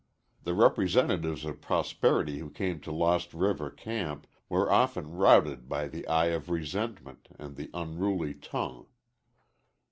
The 0.45 0.55
representatives 0.55 1.45
of 1.45 1.61
prosperity 1.61 2.39
who 2.39 2.49
came 2.49 2.79
to 2.79 2.91
Lost 2.91 3.35
River 3.35 3.69
camp 3.69 4.25
were 4.49 4.71
often 4.71 5.11
routed 5.11 5.69
by 5.69 5.87
the 5.87 6.07
eye 6.07 6.29
of 6.33 6.49
resentment 6.49 7.27
and 7.37 7.55
the 7.55 7.69
unruly 7.71 8.33
tongue. 8.33 8.87